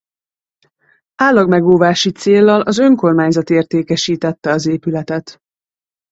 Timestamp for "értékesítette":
3.49-4.51